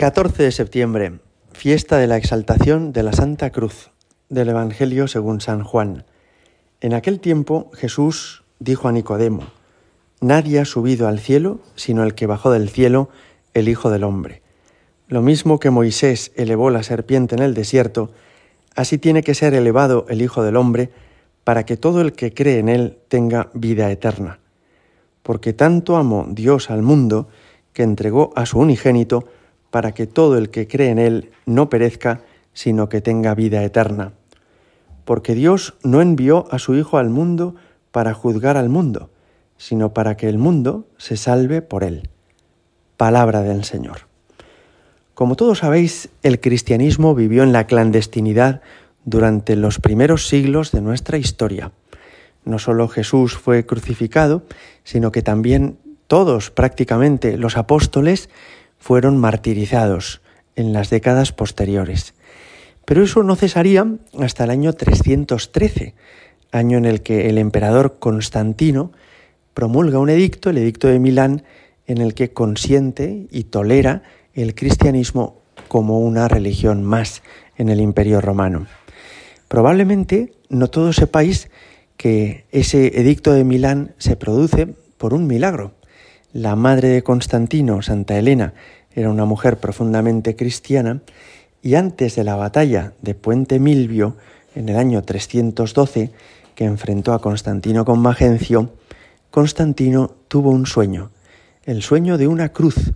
[0.00, 1.20] 14 de septiembre,
[1.52, 3.90] fiesta de la exaltación de la Santa Cruz
[4.30, 6.06] del Evangelio según San Juan.
[6.80, 9.42] En aquel tiempo Jesús dijo a Nicodemo,
[10.22, 13.10] Nadie ha subido al cielo sino el que bajó del cielo,
[13.52, 14.40] el Hijo del Hombre.
[15.06, 18.10] Lo mismo que Moisés elevó la serpiente en el desierto,
[18.74, 20.88] así tiene que ser elevado el Hijo del Hombre,
[21.44, 24.38] para que todo el que cree en él tenga vida eterna.
[25.22, 27.28] Porque tanto amó Dios al mundo,
[27.74, 29.26] que entregó a su unigénito,
[29.70, 34.12] para que todo el que cree en Él no perezca, sino que tenga vida eterna.
[35.04, 37.54] Porque Dios no envió a su Hijo al mundo
[37.90, 39.10] para juzgar al mundo,
[39.56, 42.08] sino para que el mundo se salve por Él.
[42.96, 44.08] Palabra del Señor.
[45.14, 48.62] Como todos sabéis, el cristianismo vivió en la clandestinidad
[49.04, 51.72] durante los primeros siglos de nuestra historia.
[52.44, 54.44] No solo Jesús fue crucificado,
[54.82, 58.30] sino que también todos prácticamente los apóstoles
[58.80, 60.20] fueron martirizados
[60.56, 62.14] en las décadas posteriores.
[62.84, 63.86] Pero eso no cesaría
[64.18, 65.94] hasta el año 313,
[66.50, 68.90] año en el que el emperador Constantino
[69.54, 71.44] promulga un edicto, el edicto de Milán,
[71.86, 74.02] en el que consiente y tolera
[74.34, 77.22] el cristianismo como una religión más
[77.56, 78.66] en el imperio romano.
[79.48, 81.50] Probablemente no todos sepáis
[81.96, 85.74] que ese edicto de Milán se produce por un milagro.
[86.32, 88.54] La madre de Constantino, Santa Elena,
[88.94, 91.00] era una mujer profundamente cristiana
[91.62, 94.16] y antes de la batalla de Puente Milvio,
[94.54, 96.10] en el año 312,
[96.54, 98.72] que enfrentó a Constantino con Magencio,
[99.30, 101.10] Constantino tuvo un sueño,
[101.64, 102.92] el sueño de una cruz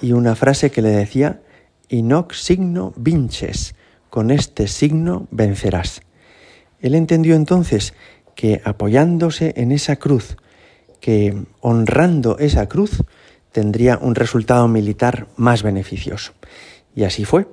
[0.00, 1.40] y una frase que le decía,
[1.88, 3.74] Inoc signo vinces,
[4.10, 6.02] con este signo vencerás.
[6.80, 7.94] Él entendió entonces
[8.34, 10.36] que apoyándose en esa cruz,
[11.00, 13.02] que honrando esa cruz
[13.52, 16.32] tendría un resultado militar más beneficioso.
[16.94, 17.46] Y así fue.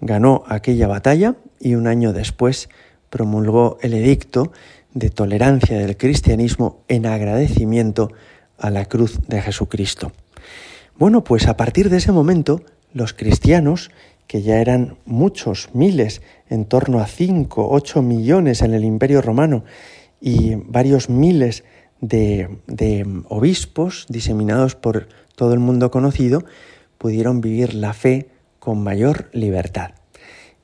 [0.00, 2.68] Ganó aquella batalla y un año después
[3.10, 4.52] promulgó el edicto
[4.92, 8.12] de tolerancia del cristianismo en agradecimiento
[8.58, 10.12] a la cruz de Jesucristo.
[10.96, 12.62] Bueno, pues a partir de ese momento,
[12.92, 13.90] los cristianos,
[14.26, 19.64] que ya eran muchos, miles, en torno a 5, 8 millones en el Imperio Romano
[20.20, 21.64] y varios miles
[22.00, 22.48] de,
[23.28, 26.44] obispos diseminados por todo el mundo conocido,
[26.98, 28.28] pudieron vivir la fe
[28.58, 29.92] con mayor libertad.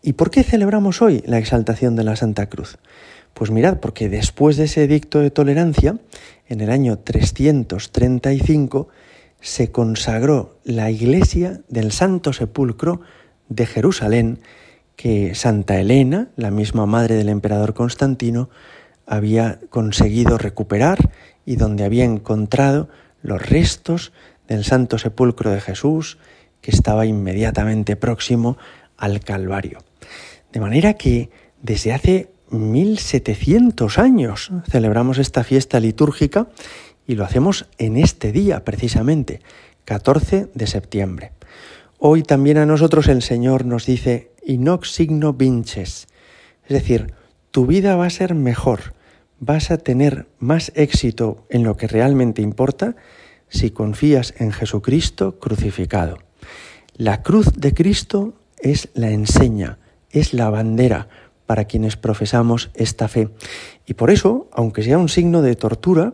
[0.03, 2.79] ¿Y por qué celebramos hoy la exaltación de la Santa Cruz?
[3.35, 5.99] Pues mirad, porque después de ese edicto de tolerancia,
[6.49, 8.89] en el año 335,
[9.41, 13.01] se consagró la iglesia del Santo Sepulcro
[13.49, 14.41] de Jerusalén,
[14.97, 18.51] que Santa Elena, la misma madre del emperador Constantino,
[19.11, 21.11] había conseguido recuperar
[21.45, 22.89] y donde había encontrado
[23.23, 24.13] los restos
[24.47, 26.19] del Santo Sepulcro de Jesús,
[26.61, 28.57] que estaba inmediatamente próximo
[28.97, 29.79] al Calvario.
[30.53, 31.29] De manera que
[31.61, 36.47] desde hace 1700 años celebramos esta fiesta litúrgica
[37.05, 39.41] y lo hacemos en este día precisamente,
[39.87, 41.33] 14 de septiembre.
[41.99, 46.07] Hoy también a nosotros el Señor nos dice, inox signo vinces,
[46.65, 47.13] es decir,
[47.51, 48.95] tu vida va a ser mejor,
[49.41, 52.95] vas a tener más éxito en lo que realmente importa
[53.49, 56.19] si confías en Jesucristo crucificado.
[56.95, 59.79] La cruz de Cristo es la enseña,
[60.11, 61.09] es la bandera
[61.47, 63.31] para quienes profesamos esta fe.
[63.87, 66.13] Y por eso, aunque sea un signo de tortura,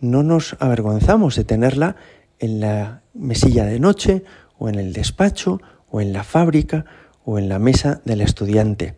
[0.00, 1.96] no nos avergonzamos de tenerla
[2.38, 4.22] en la mesilla de noche
[4.58, 6.84] o en el despacho o en la fábrica
[7.24, 8.96] o en la mesa del estudiante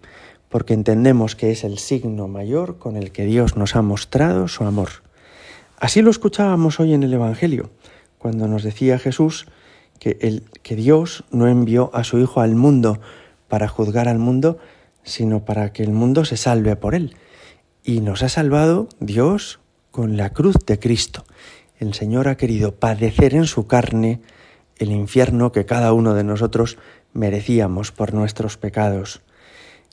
[0.51, 4.65] porque entendemos que es el signo mayor con el que Dios nos ha mostrado su
[4.65, 4.91] amor.
[5.79, 7.71] Así lo escuchábamos hoy en el Evangelio,
[8.19, 9.47] cuando nos decía Jesús
[9.99, 13.01] que, el, que Dios no envió a su Hijo al mundo
[13.49, 14.59] para juzgar al mundo,
[15.05, 17.17] sino para que el mundo se salve por él.
[17.85, 19.61] Y nos ha salvado Dios
[19.91, 21.25] con la cruz de Cristo.
[21.79, 24.21] El Señor ha querido padecer en su carne
[24.77, 26.77] el infierno que cada uno de nosotros
[27.13, 29.23] merecíamos por nuestros pecados.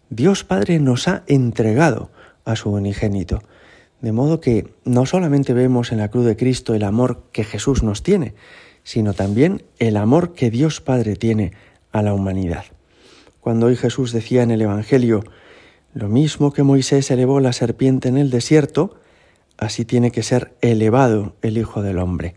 [0.09, 2.12] Dios Padre nos ha entregado
[2.45, 3.44] a su unigénito.
[4.01, 7.83] De modo que no solamente vemos en la cruz de Cristo el amor que Jesús
[7.83, 8.36] nos tiene,
[8.83, 11.51] sino también el amor que Dios Padre tiene
[11.92, 12.65] a la humanidad.
[13.42, 15.24] Cuando hoy Jesús decía en el Evangelio,
[15.94, 18.95] lo mismo que Moisés elevó la serpiente en el desierto,
[19.57, 22.36] así tiene que ser elevado el Hijo del Hombre.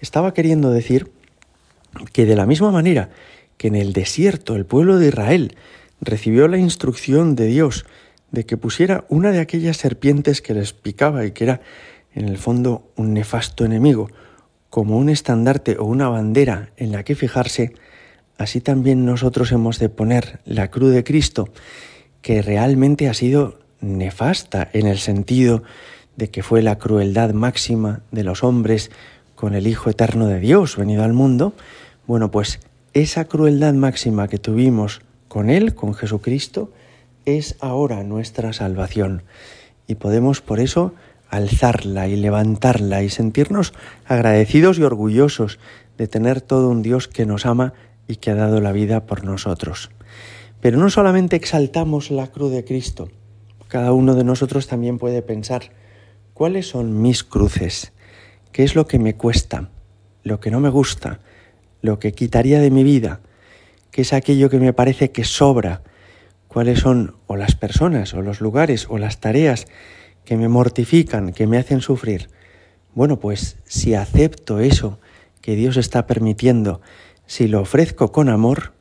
[0.00, 1.10] Estaba queriendo decir
[2.12, 3.10] que de la misma manera
[3.56, 5.56] que en el desierto el pueblo de Israel
[6.00, 7.86] recibió la instrucción de Dios
[8.30, 11.60] de que pusiera una de aquellas serpientes que les picaba y que era
[12.14, 14.08] en el fondo un nefasto enemigo,
[14.68, 17.74] como un estandarte o una bandera en la que fijarse,
[18.38, 21.48] así también nosotros hemos de poner la cruz de Cristo,
[22.22, 25.62] que realmente ha sido nefasta en el sentido
[26.16, 28.90] de que fue la crueldad máxima de los hombres
[29.34, 31.54] con el Hijo Eterno de Dios venido al mundo,
[32.06, 32.60] bueno, pues
[32.92, 35.00] esa crueldad máxima que tuvimos
[35.30, 36.72] con Él, con Jesucristo,
[37.24, 39.22] es ahora nuestra salvación.
[39.86, 40.92] Y podemos por eso
[41.28, 43.72] alzarla y levantarla y sentirnos
[44.06, 45.60] agradecidos y orgullosos
[45.96, 47.74] de tener todo un Dios que nos ama
[48.08, 49.90] y que ha dado la vida por nosotros.
[50.60, 53.08] Pero no solamente exaltamos la cruz de Cristo,
[53.68, 55.70] cada uno de nosotros también puede pensar,
[56.34, 57.92] ¿cuáles son mis cruces?
[58.50, 59.70] ¿Qué es lo que me cuesta?
[60.24, 61.20] ¿Lo que no me gusta?
[61.82, 63.20] ¿Lo que quitaría de mi vida?
[63.90, 65.82] ¿Qué es aquello que me parece que sobra?
[66.48, 69.66] ¿Cuáles son o las personas o los lugares o las tareas
[70.24, 72.28] que me mortifican, que me hacen sufrir?
[72.94, 75.00] Bueno, pues si acepto eso
[75.40, 76.80] que Dios está permitiendo,
[77.26, 78.72] si lo ofrezco con amor,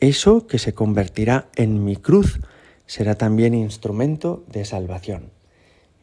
[0.00, 2.40] eso que se convertirá en mi cruz
[2.86, 5.30] será también instrumento de salvación.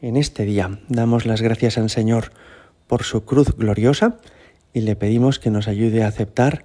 [0.00, 2.32] En este día damos las gracias al Señor
[2.86, 4.18] por su cruz gloriosa
[4.72, 6.64] y le pedimos que nos ayude a aceptar